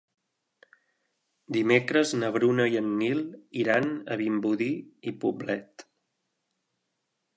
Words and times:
Dimecres 1.57 2.13
na 2.23 2.31
Bruna 2.37 2.65
i 2.75 2.79
en 2.81 2.89
Nil 3.01 3.21
iran 3.65 3.93
a 4.15 4.17
Vimbodí 4.23 4.71
i 5.13 5.15
Poblet. 5.25 5.87